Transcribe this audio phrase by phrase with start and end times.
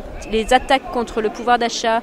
[0.53, 2.03] attaques contre le pouvoir d'achat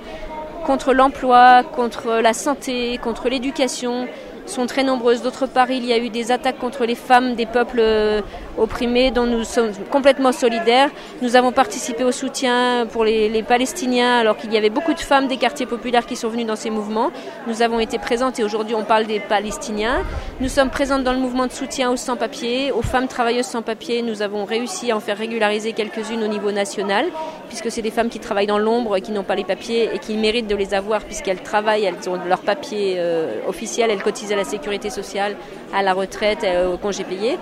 [0.67, 4.05] contre l'emploi, contre la santé, contre l'éducation
[4.49, 5.21] sont très nombreuses.
[5.21, 8.21] D'autre part, il y a eu des attaques contre les femmes des peuples euh,
[8.57, 10.89] opprimés dont nous sommes complètement solidaires.
[11.21, 14.99] Nous avons participé au soutien pour les, les Palestiniens alors qu'il y avait beaucoup de
[14.99, 17.11] femmes des quartiers populaires qui sont venues dans ces mouvements.
[17.47, 20.03] Nous avons été présentes et aujourd'hui on parle des Palestiniens.
[20.39, 24.01] Nous sommes présentes dans le mouvement de soutien aux sans-papiers, aux femmes travailleuses sans-papiers.
[24.01, 27.05] Nous avons réussi à en faire régulariser quelques-unes au niveau national
[27.47, 29.99] puisque c'est des femmes qui travaillent dans l'ombre et qui n'ont pas les papiers et
[29.99, 34.31] qui méritent de les avoir puisqu'elles travaillent, elles ont leurs papiers euh, officiels, elles cotisent
[34.37, 35.35] la sécurité sociale,
[35.73, 37.37] à la retraite, euh, au congé payé.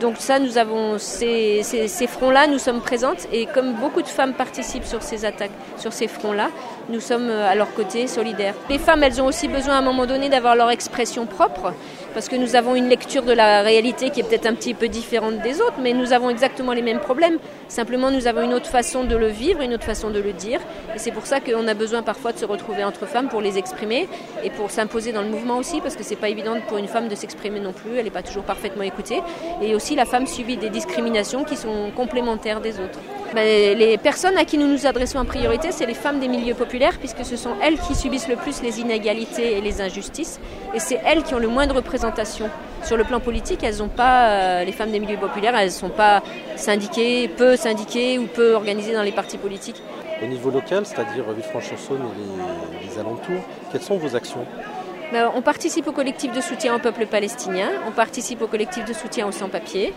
[0.00, 1.62] Donc ça, nous avons ces,
[2.08, 6.08] fronts-là, nous sommes présentes et comme beaucoup de femmes participent sur ces attaques, sur ces
[6.08, 6.50] fronts-là,
[6.88, 8.54] nous sommes euh, à leur côté solidaires.
[8.68, 11.72] Les femmes, elles ont aussi besoin à un moment donné d'avoir leur expression propre
[12.14, 14.86] parce que nous avons une lecture de la réalité qui est peut-être un petit peu
[14.86, 17.38] différente des autres, mais nous avons exactement les mêmes problèmes.
[17.68, 20.60] Simplement, nous avons une autre façon de le vivre, une autre façon de le dire.
[20.94, 23.58] Et c'est pour ça qu'on a besoin parfois de se retrouver entre femmes pour les
[23.58, 24.08] exprimer
[24.44, 27.08] et pour s'imposer dans le mouvement aussi, parce que c'est pas évident pour une femme
[27.08, 27.96] de s'exprimer non plus.
[27.96, 29.20] Elle n'est pas toujours parfaitement écoutée.
[29.60, 33.00] Et aussi, la femme subit des discriminations qui sont complémentaires des autres.
[33.34, 36.54] Ben, les personnes à qui nous nous adressons en priorité, c'est les femmes des milieux
[36.54, 40.38] populaires, puisque ce sont elles qui subissent le plus les inégalités et les injustices.
[40.72, 42.48] Et c'est elles qui ont le moins de représentation.
[42.84, 45.72] Sur le plan politique, elles ont pas, euh, les femmes des milieux populaires, elles ne
[45.72, 46.22] sont pas
[46.54, 49.82] syndiquées, peu syndiquées ou peu organisées dans les partis politiques.
[50.22, 53.42] Au niveau local, c'est-à-dire Villefranche-sur-Saône et les, les alentours,
[53.72, 54.46] quelles sont vos actions?
[55.12, 58.92] Ben, On participe au collectif de soutien au peuple palestinien, on participe au collectif de
[58.92, 59.92] soutien aux sans-papiers.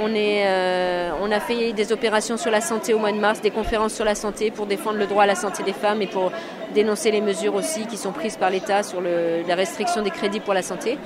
[0.00, 3.40] On, est, euh, on, a fait des opérations sur la santé au mois de mars,
[3.40, 6.06] des conférences sur la santé pour défendre le droit à la santé des femmes et
[6.06, 6.32] pour
[6.74, 10.54] dénoncer les mesures aussi qui sont prises par l'État sur la restriction des crédits pour
[10.54, 10.98] la santé.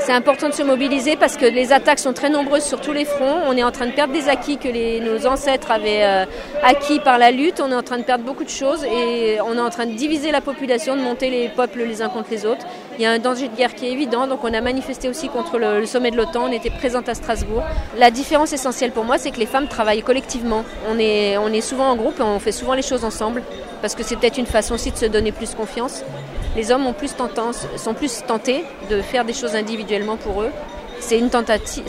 [0.00, 3.04] C'est important de se mobiliser parce que les attaques sont très nombreuses sur tous les
[3.04, 3.42] fronts.
[3.46, 6.24] On est en train de perdre des acquis que nos ancêtres avaient euh,
[6.64, 7.62] acquis par la lutte.
[7.64, 9.92] On est en train de perdre beaucoup de choses et on est en train de
[9.92, 12.66] diviser la population, de monter les peuples les uns contre les autres.
[12.98, 15.28] Il y a un danger de guerre qui est évident, donc on a manifesté aussi
[15.28, 16.44] contre le, sommet de l'OTAN.
[16.44, 17.62] On était présente à Strasbourg.
[17.96, 20.62] La différence essentielle pour moi, c'est que les femmes travaillent collectivement.
[20.90, 23.42] On est, on est souvent en groupe et on fait souvent les choses ensemble
[23.80, 26.04] parce que c'est peut-être une façon aussi de se donner plus confiance.
[26.54, 30.50] Les hommes sont plus tentés de faire des choses individuellement pour eux.
[31.00, 31.30] C'est une,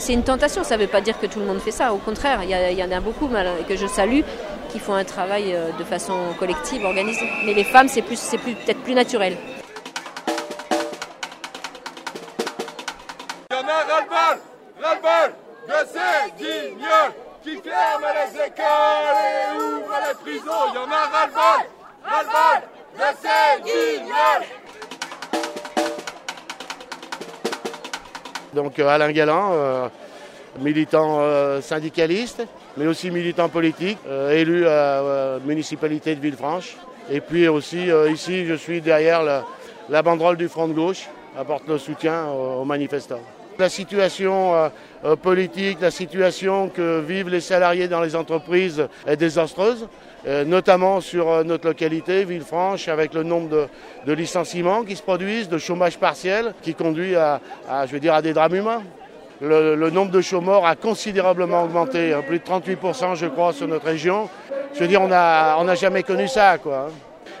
[0.08, 2.40] une, tentation, ça ne veut pas dire que tout le monde fait ça, au contraire,
[2.42, 3.28] il y, en a beaucoup
[3.68, 4.22] que je salue
[4.70, 7.28] qui font un travail de façon collective, organisée.
[7.44, 9.36] Mais les femmes, c'est peut-être plus, plus, plus naturel.
[19.56, 20.72] Ouvrent les prisons.
[22.06, 24.46] A guignols.
[28.54, 29.88] Donc Alain Galland, euh,
[30.60, 32.46] militant euh, syndicaliste,
[32.76, 36.76] mais aussi militant politique, euh, élu à la municipalité de Villefranche.
[37.10, 39.22] Et puis aussi ici, je suis derrière
[39.90, 43.20] la, banderole du Front de gauche, apporte le soutien aux manifestants.
[43.58, 44.68] La situation euh,
[45.04, 49.86] euh, politique, la situation que vivent les salariés dans les entreprises est désastreuse,
[50.26, 53.68] euh, notamment sur notre localité, Villefranche, avec le nombre
[54.06, 57.40] de, licenciements qui se produisent, de chômage partiel qui conduit à,
[58.22, 58.82] des drames humains.
[59.40, 63.84] Le, nombre de chômeurs a considérablement augmenté, hein, plus de 38% je crois sur notre
[63.84, 64.28] région.
[64.74, 66.58] Je veux dire, on n'a jamais connu ça.
[66.58, 66.88] Quoi.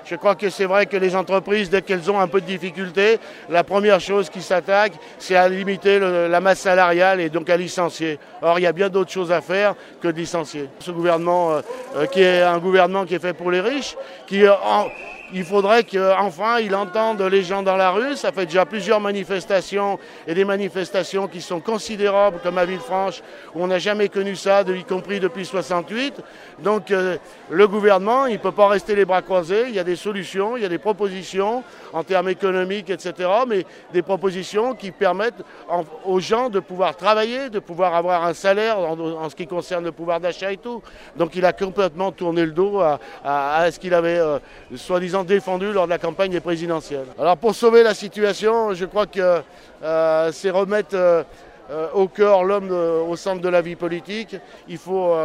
[0.04, 3.18] Je crois que c'est vrai que les entreprises, dès qu'elles ont un peu de difficultés,
[3.48, 8.18] la première chose qui s'attaque, c'est à limiter la masse salariale et donc à licencier.
[8.42, 10.68] Or, il y a bien d'autres choses à faire que de licencier.
[10.80, 11.60] Ce gouvernement, euh,
[11.96, 13.96] euh, qui est un gouvernement qui est fait pour les riches,
[14.26, 14.52] qui euh,
[15.34, 18.14] il faudrait qu'enfin il entende les gens dans la rue.
[18.14, 19.98] Ça fait déjà plusieurs manifestations
[20.28, 23.20] et des manifestations qui sont considérables comme à Villefranche
[23.54, 26.20] où on n'a jamais connu ça, y compris depuis 68.
[26.60, 27.16] Donc euh,
[27.50, 29.64] le gouvernement, il ne peut pas rester les bras croisés.
[29.68, 33.28] Il y a des solutions, il y a des propositions en termes économiques, etc.
[33.48, 35.42] Mais des propositions qui permettent
[36.04, 39.92] aux gens de pouvoir travailler, de pouvoir avoir un salaire en, ce qui concerne le
[39.92, 40.80] pouvoir d'achat et tout.
[41.16, 42.80] Donc il a complètement tourné le dos
[43.24, 44.38] à, ce qu'il avait euh,
[44.76, 47.06] soi-disant défendu lors de la campagne présidentielle.
[47.18, 49.40] Alors pour sauver la situation, je crois que
[49.82, 51.22] euh, c'est remettre euh,
[51.70, 54.36] euh, au cœur l'homme au centre de la vie politique.
[54.68, 55.16] Il faut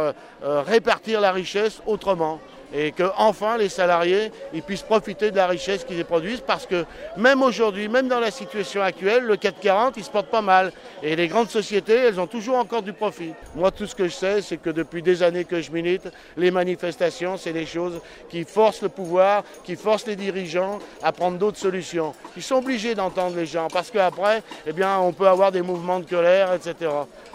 [0.42, 2.40] répartir la richesse autrement
[2.72, 4.30] et que enfin les salariés
[4.66, 6.84] puissent profiter de la richesse qu'ils produisent parce que
[7.16, 10.72] même aujourd'hui, même dans la situation actuelle, le 440 il se porte pas mal
[11.02, 13.32] et les grandes sociétés elles ont toujours encore du profit.
[13.54, 16.50] Moi tout ce que je sais c'est que depuis des années que je milite, les
[16.50, 21.58] manifestations c'est des choses qui forcent le pouvoir, qui forcent les dirigeants à prendre d'autres
[21.58, 22.14] solutions.
[22.36, 26.06] Ils sont obligés d'entendre les gens parce qu'après eh on peut avoir des mouvements de
[26.06, 26.90] colère etc.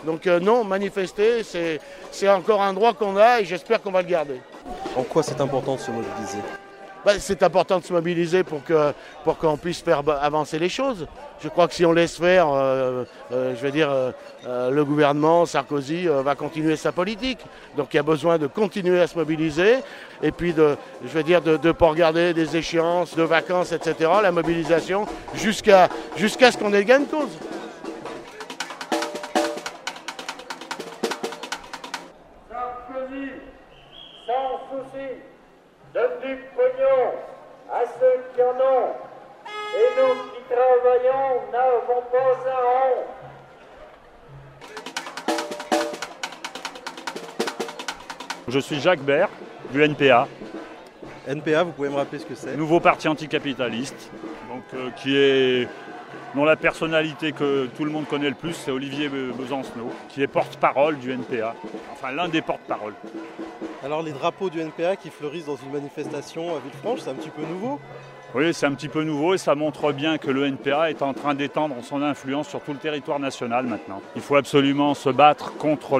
[0.06, 4.08] Donc euh, non, manifester c'est encore un droit qu'on a et j'espère qu'on va le
[4.08, 4.40] garder.
[4.96, 6.40] En quoi c'est important de se mobiliser
[7.06, 8.92] bah, c'est important de se mobiliser pour qu'on
[9.24, 11.06] pour qu'on puisse faire avancer les choses.
[11.40, 15.46] Je crois que si on laisse faire, euh, euh, je veux dire, euh, le gouvernement,
[15.46, 17.46] Sarkozy, va continuer sa politique.
[17.78, 19.76] Donc il y a besoin de continuer à se mobiliser
[20.24, 24.10] et puis de, je veux dire, de ne pas regarder des échéances de vacances, etc.
[24.24, 27.38] La mobilisation jusqu'à jusqu'à ce qu'on ait gain de cause.
[48.66, 49.30] Suis Jacques Bert,
[49.72, 50.28] du NPA.
[51.28, 52.58] NPA, vous pouvez me rappeler ce que c'est?
[52.58, 54.10] Nouveau parti anticapitaliste,
[54.50, 55.68] donc, euh, qui est
[56.34, 60.28] dont la personnalité que tout le monde connaît le plus, c'est Olivier Besancenot, qui est
[60.28, 61.56] porte-parole du NPA,
[61.94, 62.96] enfin l'un des porte-paroles.
[63.86, 67.30] Alors les drapeaux du NPA qui fleurissent dans une manifestation à Villefranche, c'est un petit
[67.30, 67.80] peu nouveau?
[68.34, 71.14] Oui, c'est un petit peu nouveau et ça montre bien que le NPA est en
[71.14, 74.02] train d'étendre son influence sur tout le territoire national maintenant.
[74.16, 76.00] Il faut absolument se battre contre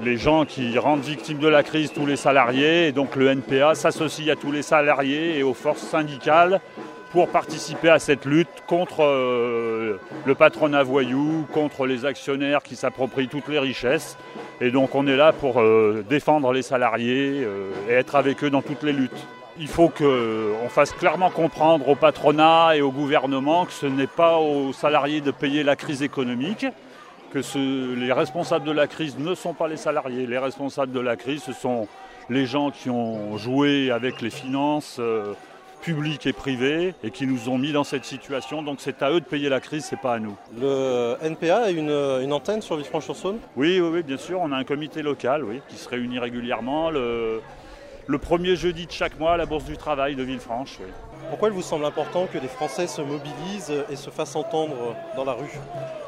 [0.00, 3.74] les gens qui rendent victimes de la crise tous les salariés et donc le NPA
[3.74, 6.60] s'associe à tous les salariés et aux forces syndicales
[7.12, 13.28] pour participer à cette lutte contre euh, le patronat voyou, contre les actionnaires qui s'approprient
[13.28, 14.18] toutes les richesses.
[14.60, 18.50] Et donc on est là pour euh, défendre les salariés euh, et être avec eux
[18.50, 19.26] dans toutes les luttes.
[19.58, 24.36] Il faut qu'on fasse clairement comprendre au patronat et au gouvernement que ce n'est pas
[24.36, 26.66] aux salariés de payer la crise économique,
[27.42, 30.26] que les responsables de la crise ne sont pas les salariés.
[30.26, 31.88] Les responsables de la crise, ce sont
[32.28, 35.00] les gens qui ont joué avec les finances
[35.82, 38.62] publics et privés et qui nous ont mis dans cette situation.
[38.62, 40.36] Donc c'est à eux de payer la crise, c'est pas à nous.
[40.60, 43.38] Le NPA a une, antenne sur Villefranche-sur-Saône?
[43.56, 44.40] Oui, oui, bien sûr.
[44.40, 47.40] On a un comité local oui, qui se réunit régulièrement le,
[48.06, 50.78] le premier jeudi de chaque mois à la Bourse du Travail de Villefranche.
[51.28, 55.24] Pourquoi il vous semble important que les Français se mobilisent et se fassent entendre dans
[55.24, 55.50] la rue?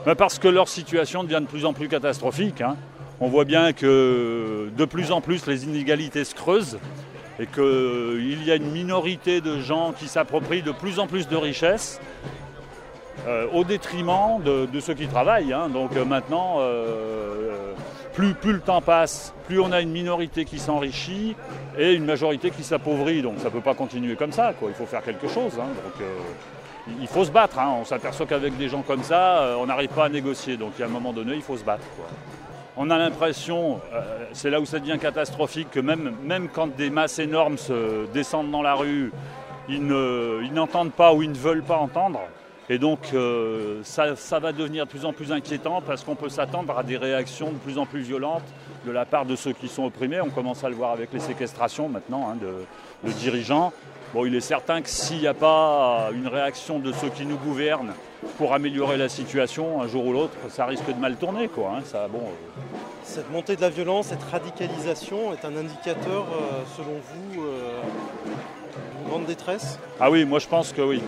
[0.07, 2.61] Ben, Parce que leur situation devient de plus en plus catastrophique.
[2.61, 2.77] Hein.
[3.21, 6.79] On voit bien que de plus en plus les inégalités se creusent
[7.41, 11.37] et qu'il y a une minorité de gens qui s'approprient de plus en plus de
[11.37, 12.01] richesses
[13.27, 15.53] euh, au détriment de, ceux qui travaillent.
[15.53, 15.69] Hein.
[15.69, 17.73] Donc euh, maintenant, euh,
[18.41, 21.37] plus, le temps passe, plus on a une minorité qui s'enrichit
[21.79, 23.23] et une majorité qui s'appauvrit.
[23.23, 24.53] Donc ça ne peut pas continuer comme ça.
[24.67, 25.53] Il faut faire quelque chose.
[25.59, 25.69] Hein.
[25.85, 26.07] Donc,
[27.01, 27.59] il faut se battre.
[27.59, 27.77] Hein.
[27.81, 30.57] On s'aperçoit qu'avec des gens comme ça, on n'arrive pas à négocier.
[30.57, 31.85] Donc à un moment donné, il faut se battre
[32.81, 34.01] on a l'impression, euh,
[34.33, 38.53] c'est là où ça devient catastrophique, que même, même quand des masses énormes se descendent
[38.53, 39.11] dans la rue,
[39.69, 42.21] ils, n'entendent pas ou ils ne veulent pas entendre.
[42.71, 46.77] Et donc euh, ça, va devenir de plus en plus inquiétant parce qu'on peut s'attendre
[46.77, 48.45] à des réactions de plus en plus violentes
[48.87, 50.21] de la part de ceux qui sont opprimés.
[50.21, 52.37] On commence à le voir avec les séquestrations maintenant hein,
[53.05, 53.73] de, dirigeants.
[54.13, 57.37] Bon, il est certain que s'il n'y a pas une réaction de ceux qui nous
[57.37, 57.93] gouvernent
[58.37, 61.49] pour améliorer la situation, un jour ou l'autre, ça risque de mal tourner.
[61.49, 61.83] Quoi, hein.
[61.85, 62.61] ça, bon, euh.
[63.05, 67.43] Cette montée de la violence, cette radicalisation est un indicateur, euh, selon vous,
[68.25, 69.79] d'une grande détresse?
[70.01, 71.03] Ah oui, moi je pense que oui.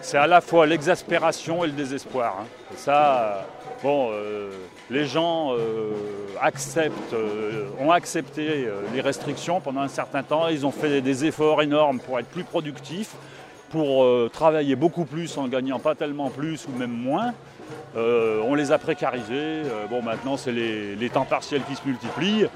[0.00, 2.36] C'est à la fois l'exaspération et le désespoir.
[2.40, 2.46] hein.
[2.76, 3.44] Ça,
[3.82, 4.50] bon, euh,
[4.90, 5.92] les gens euh,
[6.40, 10.48] acceptent, euh, ont accepté euh, les restrictions pendant un certain temps.
[10.48, 13.14] Ils ont fait des efforts énormes pour être plus productifs,
[13.70, 17.34] pour euh, travailler beaucoup plus en gagnant pas tellement plus ou même moins.
[17.96, 19.32] Euh, on les a précarisés.
[19.32, 22.46] Euh, bon, maintenant, c'est les, temps partiels qui se multiplient.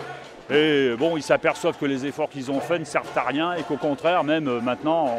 [0.51, 3.63] Et bon, ils s'aperçoivent que les efforts qu'ils ont faits ne servent à rien et
[3.63, 5.11] qu'au contraire, même euh, maintenant,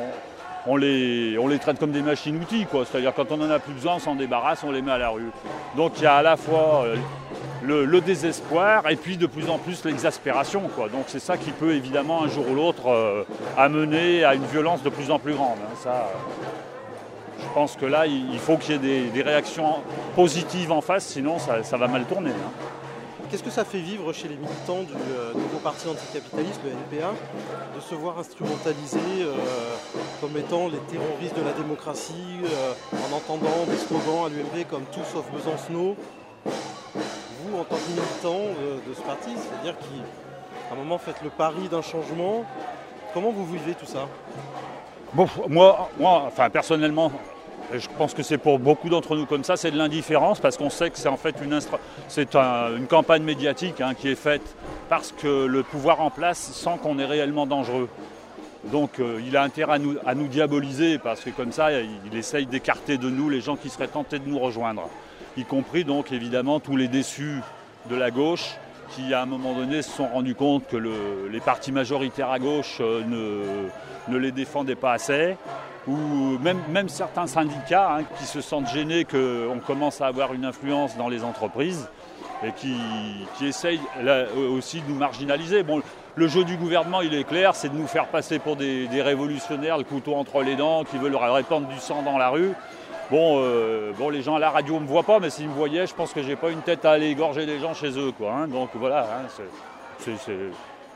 [0.66, 2.66] on les, on les traite comme des machines-outils.
[2.72, 5.10] C'est-à-dire, quand on n'en a plus besoin, on s'en débarrasse, on les met à la
[5.10, 5.30] rue.
[5.76, 6.96] Donc, il y a à la fois euh,
[7.64, 10.62] le, désespoir et puis de plus en plus l'exaspération.
[10.62, 13.24] Donc, c'est ça qui peut évidemment, un jour ou l'autre, euh,
[13.58, 15.58] amener à une violence de plus en plus grande.
[15.64, 15.76] hein.
[15.84, 16.10] Ça,
[17.40, 19.76] je pense que là, il faut qu'il y ait des, réactions
[20.16, 22.32] positives en face, sinon ça, va mal tourner.
[22.32, 22.68] hein.
[23.30, 27.14] Qu'est-ce que ça fait vivre chez les militants du euh, nouveau parti anticapitaliste, le NPA,
[27.76, 29.34] de se voir instrumentalisés euh,
[30.24, 34.84] comme étant les terroristes de la démocratie, euh, en entendant des slogans à l'UMP comme
[34.86, 35.98] tout sauf Besancenot
[36.46, 40.02] Vous, en tant que militant euh, de ce parti, c'est-à-dire qui,
[40.72, 42.46] à un moment, faites le pari d'un changement,
[43.14, 44.08] comment vous vivez tout ça?
[45.14, 47.12] Bon, moi, moi, enfin personnellement,
[47.74, 50.70] je pense que c'est pour beaucoup d'entre nous comme ça, c'est de l'indifférence parce qu'on
[50.70, 51.60] sait que c'est en fait une,
[52.78, 54.56] une campagne médiatique hein, qui est faite
[54.88, 57.90] parce que le pouvoir en place sent qu'on est réellement dangereux.
[58.72, 62.98] Donc euh, il a intérêt à nous, diaboliser parce que comme ça, il, essaye d'écarter
[62.98, 64.90] de nous les gens qui seraient tentés de nous rejoindre,
[65.38, 67.42] y compris donc évidemment tous les déçus
[67.90, 68.56] de la gauche
[68.90, 72.40] qui à un moment donné se sont rendus compte que le- les partis majoritaires à
[72.40, 73.02] gauche euh,
[74.08, 75.36] ne, les défendaient pas assez,
[75.88, 75.98] ou
[76.40, 81.10] même, certains syndicats hein, qui se sentent gênés qu'on commence à avoir une influence dans
[81.10, 81.90] les entreprises
[82.46, 82.76] et qui,
[83.42, 83.82] essayent
[84.56, 85.64] aussi de nous marginaliser.
[86.16, 89.78] Le jeu du gouvernement, il est clair, c'est de nous faire passer pour des, révolutionnaires,
[89.78, 92.52] le couteau entre les dents, qui veulent répandre du sang dans la rue.
[93.10, 95.54] Bon, euh, bon, les gens à la radio ne me voient pas, mais s'ils me
[95.54, 98.12] voyaient, je pense que j'ai pas une tête à aller égorger des gens chez eux,
[98.12, 98.32] quoi.
[98.32, 98.48] hein.
[98.48, 100.12] Donc voilà, hein,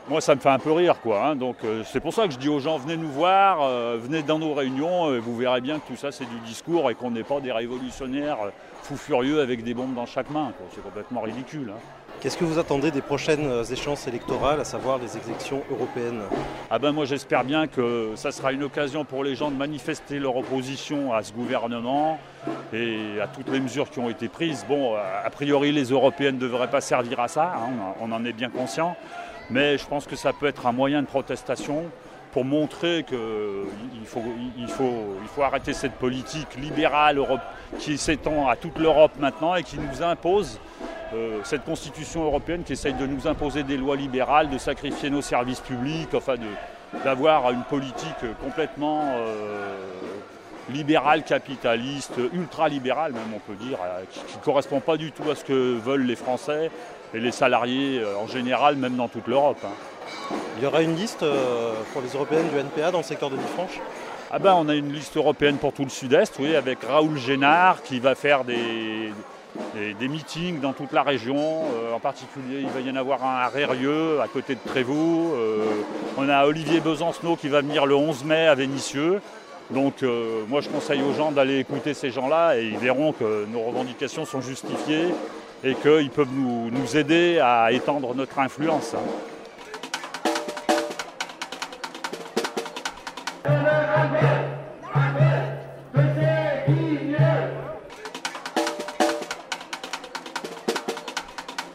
[0.08, 1.26] moi ça me fait un peu rire, quoi.
[1.26, 1.36] hein.
[1.36, 4.22] Donc euh, c'est pour ça que je dis aux gens, venez nous voir, euh, venez
[4.22, 7.24] dans nos réunions, vous verrez bien que tout ça c'est du discours et qu'on n'est
[7.24, 8.38] pas des révolutionnaires
[8.82, 10.52] fous furieux avec des bombes dans chaque main.
[10.74, 11.72] C'est complètement ridicule.
[12.20, 16.20] Qu'est-ce que vous attendez des prochaines euh, échéances électorales, à savoir les élections européennes?
[16.68, 20.18] Ah ben moi j'espère bien que ça sera une occasion pour les gens de manifester
[20.18, 22.18] leur opposition à ce gouvernement
[22.72, 24.66] et à toutes les mesures qui ont été prises.
[24.68, 28.32] Bon, a priori les européennes ne devraient pas servir à ça, hein, on en- est
[28.32, 28.96] bien conscient,
[29.48, 31.84] mais je pense que ça peut être un moyen de protestation
[32.32, 33.16] pour montrer qu'il
[34.06, 34.22] faut,
[35.28, 37.20] faut, arrêter cette politique libérale
[37.78, 40.58] qui s'étend à toute l'Europe maintenant et qui nous impose
[41.14, 45.22] euh, cette constitution européenne qui essaye de nous imposer des lois libérales, de sacrifier nos
[45.22, 46.34] services publics, enfin
[47.04, 49.72] d'avoir une politique complètement euh,
[50.70, 55.34] libérale, capitaliste, ultra-libérale même on peut dire, euh, qui ne correspond pas du tout à
[55.34, 56.70] ce que veulent les Français
[57.14, 59.64] et les salariés en général, même dans toute l'Europe.
[59.64, 60.34] hein.
[60.58, 61.24] Il y aura une liste
[61.92, 63.80] pour les européennes du NPA dans le secteur de Villefranche?
[64.30, 67.82] Ah ben, on a une liste européenne pour tout le sud-est, oui, avec Raoul Génard
[67.82, 69.10] qui va faire des,
[69.78, 71.36] des, des meetings dans toute la région.
[71.36, 75.32] Euh, en particulier, il va y en avoir un à Rérieux, à côté de Trévoux.
[75.34, 75.64] Euh,
[76.16, 79.20] on a Olivier Besancenot qui va venir le 11 mai à Vénissieux.
[79.70, 83.44] Donc euh, moi je conseille aux gens d'aller écouter ces gens-là et ils verront que
[83.52, 85.08] nos revendications sont justifiées
[85.62, 88.94] et qu'ils peuvent nous aider à étendre notre influence.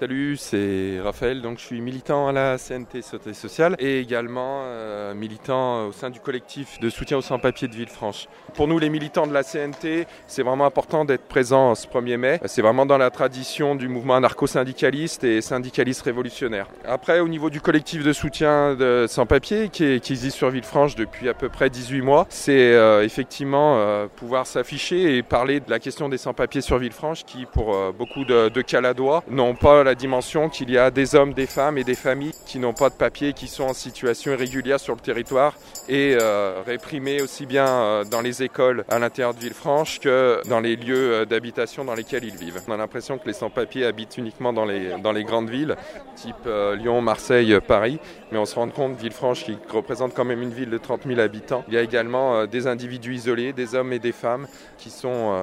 [0.04, 5.14] Salut, c'est Raphaël, donc je suis militant à la CNT Sauté Sociale et également euh,
[5.14, 8.28] militant au sein du collectif de soutien aux sans-papiers de Villefranche.
[8.54, 12.42] Pour nous les militants de la CNT, c'est vraiment important d'être présent ce 1er mai.
[12.48, 16.68] C'est vraiment dans la tradition du mouvement anarcho-syndicaliste et syndicaliste révolutionnaire.
[16.86, 21.34] Après, au niveau du collectif de soutien de sans-papiers qui, existe sur Villefranche depuis à
[21.34, 26.10] peu près 18 mois, c'est euh, effectivement euh, pouvoir s'afficher et parler de la question
[26.10, 30.70] des sans-papiers sur Villefranche qui, pour beaucoup de, de Caladois, n'ont pas la dimension qu'il
[30.70, 33.48] y a des hommes, des femmes et des familles qui n'ont pas de papier, qui
[33.48, 35.56] sont en situation irrégulière sur le territoire
[35.90, 40.60] et euh, réprimés aussi bien euh, dans les écoles à l'intérieur de Villefranche que dans
[40.60, 42.62] les lieux euh, d'habitation dans lesquels ils vivent.
[42.68, 45.76] On a l'impression que les sans-papiers habitent uniquement dans les, dans les grandes villes,
[46.16, 46.48] type
[46.78, 48.00] Lyon, Marseille, Paris,
[48.32, 51.20] mais on se rend compte, Villefranche, qui représente quand même une ville de 30 000
[51.20, 54.48] habitants, il y a également des individus isolés, des hommes et des femmes
[54.78, 55.34] qui sont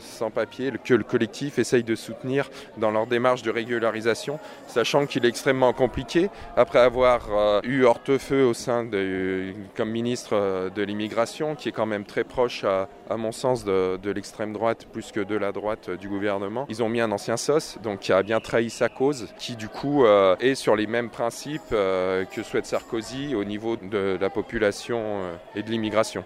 [0.00, 2.48] sans papier, que le collectif essaye de soutenir
[2.78, 3.99] dans leur démarche de régularisation,
[4.66, 6.30] sachant qu'il est extrêmement compliqué.
[6.56, 11.72] Après avoir euh, eu Hortefeux au sein de, comme ministre euh, de l'immigration, qui est
[11.72, 15.90] quand même très proche, à, mon sens, de, l'extrême droite plus que de la droite
[15.90, 19.28] du gouvernement, ils ont mis un ancien SOS, donc qui a bien trahi sa cause,
[19.38, 24.18] qui du coup euh, est sur les mêmes principes que souhaite Sarkozy au niveau de
[24.20, 25.20] la population
[25.54, 26.24] et de l'immigration.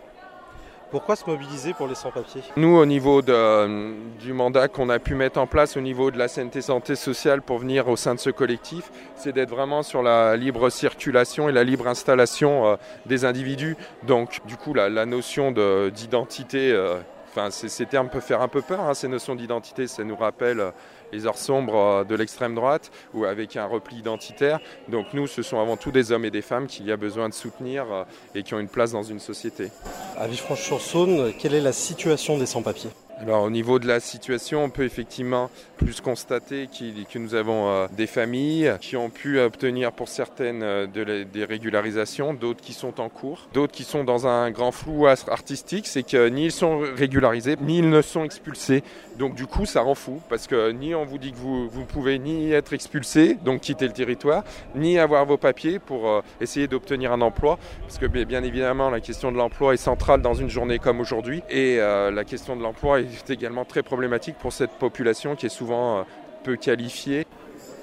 [0.91, 2.43] Pourquoi se mobiliser pour les sans-papiers?
[2.57, 6.19] Nous, au niveau de, du mandat qu'on a pu mettre en place au niveau de
[6.19, 10.03] la CNT Santé Sociale pour venir au sein de ce collectif, c'est d'être vraiment sur
[10.03, 12.77] la libre circulation et la libre installation euh,
[13.07, 13.77] des individus.
[14.05, 15.53] Donc, du coup, la, notion
[15.91, 16.97] d'identité, euh,
[17.31, 20.61] enfin, ces termes peuvent faire un peu peur, hein, ces notions d'identité, ça nous rappelle
[20.61, 20.71] euh,
[21.15, 24.61] les heures sombres euh, de l'extrême droite ou avec un repli identitaire.
[24.89, 27.29] Donc nous, ce sont avant tout des hommes et des femmes qu'il y a besoin
[27.29, 28.05] de soutenir euh,
[28.35, 29.71] et qui ont une place dans une société.
[30.19, 32.91] À Villefranche-sur-Saône, quelle est la situation des sans-papiers?
[33.21, 37.87] Alors au niveau de la situation, on peut effectivement plus constater que nous avons euh,
[37.97, 43.09] des familles qui ont pu obtenir pour certaines euh, des régularisations, d'autres qui sont en
[43.09, 47.57] cours, d'autres qui sont dans un grand flou artistique, c'est que ni ils sont régularisés,
[47.61, 48.83] ni ils ne sont expulsés.
[49.19, 51.85] Donc du coup, ça rend fou parce que ni on vous dit que vous ne
[51.85, 54.43] pouvez ni être expulsé, donc quitter le territoire,
[54.75, 59.01] ni avoir vos papiers pour euh, essayer d'obtenir un emploi, parce que bien évidemment la
[59.01, 63.01] question de l'emploi est centrale dans une journée comme aujourd'hui, et la question de l'emploi
[63.01, 66.03] est également très problématique pour cette population qui est souvent euh,
[66.43, 67.27] peu qualifiée.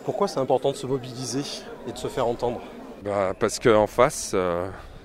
[0.05, 1.43] Pourquoi c'est important de se mobiliser
[1.87, 2.61] et de se faire entendre?
[3.03, 4.35] Bah, Parce qu'en face,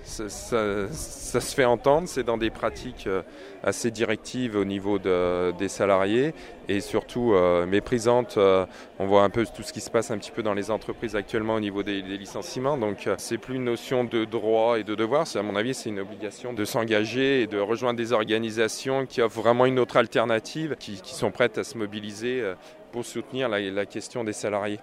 [0.07, 3.23] ça, se fait entendre, c'est dans des pratiques euh,
[3.65, 6.33] assez directives au niveau des salariés
[6.69, 8.37] et surtout euh, méprisantes.
[8.37, 8.67] Euh,
[8.99, 11.17] on voit un peu tout ce qui se passe un petit peu dans les entreprises
[11.17, 12.79] actuellement au niveau des, licenciements.
[12.79, 15.91] Donc c'est plus une notion de droit et de devoir, c'est à mon avis c'est
[15.91, 20.77] une obligation de s'engager et de rejoindre des organisations qui offrent vraiment une autre alternative,
[20.79, 22.43] qui, sont prêtes à se mobiliser
[22.93, 24.81] pour soutenir la, question des salariés.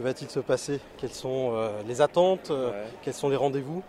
[0.00, 0.80] Que va-t-il se passer?
[0.96, 2.70] Quelles sont euh, les attentes euh,
[3.02, 3.82] Quels sont les rendez-vous?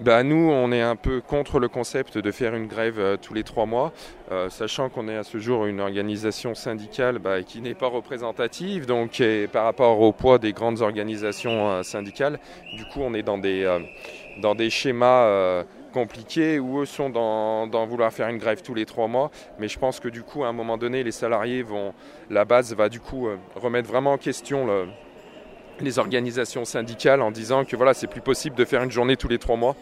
[0.00, 3.34] Bah, nous, on est un peu contre le concept de faire une grève euh, tous
[3.34, 3.92] les trois mois,
[4.48, 9.22] sachant qu'on est à ce jour une organisation syndicale bah, qui n'est pas représentative, donc
[9.52, 12.40] par rapport au poids des grandes organisations syndicales,
[12.74, 13.66] du coup, on est dans des,
[14.40, 15.62] dans des schémas
[15.92, 19.30] compliqués où eux sont dans, dans, vouloir faire une grève tous les trois mois.
[19.58, 21.92] Mais je pense que du coup, à un moment donné, les salariés vont,
[22.30, 24.86] la base va du coup remettre vraiment en question le,
[25.82, 29.28] les organisations syndicales en disant que voilà, c'est plus possible de faire une journée tous
[29.28, 29.76] les trois mois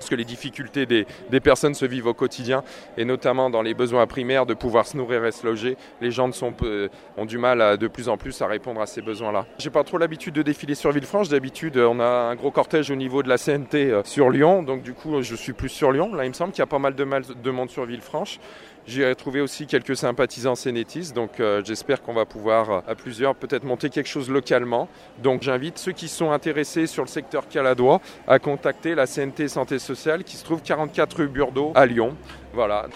[0.00, 1.04] parce que les difficultés des,
[1.40, 2.64] personnes se vivent au quotidien,
[2.96, 5.76] et notamment dans les besoins primaires de pouvoir se nourrir et se loger.
[6.00, 9.46] Les gens ont du mal de plus en plus à répondre à ces besoins-là.
[9.58, 11.28] J'ai pas trop l'habitude de défiler sur Villefranche.
[11.28, 14.82] D'habitude, on a un gros cortège au niveau de la CNT euh, sur Lyon, donc
[14.82, 16.14] du coup, je suis plus sur Lyon.
[16.14, 18.38] Là, il me semble qu'il y a pas mal de, monde sur Villefranche.
[18.86, 23.34] J'ai retrouvé aussi quelques sympathisants sénétistes, donc euh, j'espère qu'on va pouvoir euh, à plusieurs
[23.34, 24.88] peut-être monter quelque chose localement.
[25.22, 29.78] Donc j'invite ceux qui sont intéressés sur le secteur caladois à contacter la CNT Santé
[29.78, 29.89] Sociale
[30.24, 32.16] qui se trouve 44 rue Burdeau à Lyon.
[32.52, 32.86] Voilà.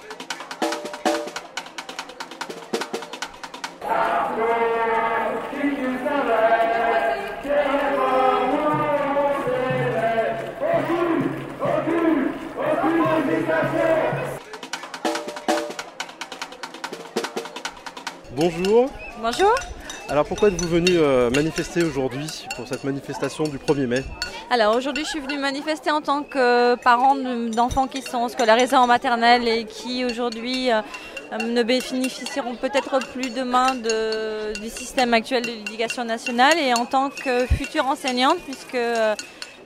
[18.36, 18.90] Bonjour.
[19.20, 19.54] Bonjour.
[20.10, 24.04] Alors pourquoi êtes-vous venu euh, manifester aujourd'hui pour cette manifestation du 1er mai?
[24.50, 28.86] Alors aujourd'hui je suis venue manifester en tant que parent d'enfants qui sont scolarisés en
[28.86, 30.82] maternelle et qui aujourd'hui euh,
[31.42, 37.46] ne bénéficieront peut-être plus demain du système actuel de l'éducation nationale et en tant que
[37.46, 39.14] future enseignante puisque euh,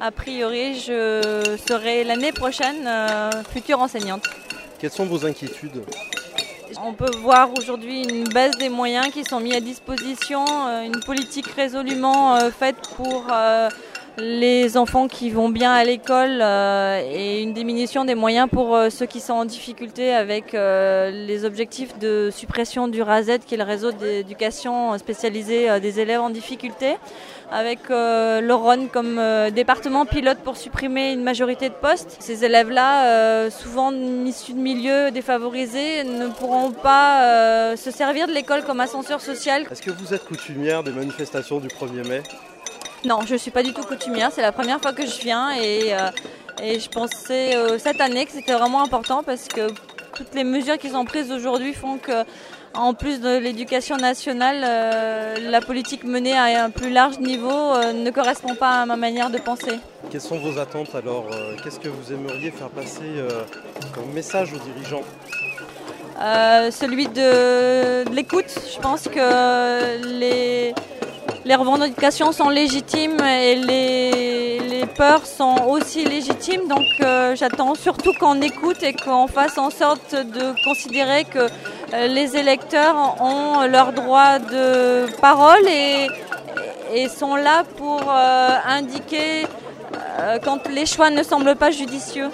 [0.01, 2.89] a priori je serai l'année prochaine
[3.53, 4.23] future enseignante.
[4.79, 5.83] Quelles sont vos inquiétudes?
[6.83, 11.01] On peut voir aujourd'hui une baisse des moyens qui sont mis à disposition, euh, une
[11.01, 13.69] politique résolument euh, faite pour euh,
[14.19, 18.91] les enfants qui vont bien à l'école euh, et une diminution des moyens pour euh,
[18.91, 23.59] ceux qui sont en difficulté avec euh, les objectifs de suppression du RASET, qui est
[23.59, 26.97] le réseau d'éducation spécialisée des élèves en difficulté,
[27.51, 29.21] avec le RON comme
[29.55, 32.17] département pilote pour supprimer une majorité de postes.
[32.21, 38.81] Ces élèves-là, souvent issus de milieux défavorisés, ne pourront pas se servir de l'école comme
[38.81, 39.67] ascenseur social.
[39.71, 42.23] Est-ce que vous êtes coutumière des manifestations du 1er mai?
[43.05, 44.31] Non, je ne suis pas du tout coutumière.
[44.33, 46.11] C'est la première fois que je viens et, euh,
[46.61, 49.69] je pensais euh, cette année que c'était vraiment important parce que
[50.15, 52.25] toutes les mesures qui sont prises aujourd'hui font que,
[52.75, 58.11] en plus de l'éducation nationale, euh, la politique menée à un plus large niveau ne
[58.11, 59.79] correspond pas à ma manière de penser.
[60.11, 61.27] Quelles sont vos attentes alors
[61.63, 63.23] Qu'est-ce que vous aimeriez faire passer
[63.95, 65.05] comme message aux dirigeants?
[66.73, 68.53] Celui de l'écoute.
[68.75, 70.75] Je pense que les,
[71.49, 76.69] les revendications sont légitimes et les, peurs sont aussi légitimes.
[76.69, 81.39] Donc euh, j'attends surtout qu'on écoute et qu'on fasse en sorte de considérer que
[81.95, 86.09] euh, les électeurs ont leur droit de parole et,
[87.09, 89.47] sont là pour euh, indiquer
[90.45, 92.29] quand les choix ne semblent pas judicieux.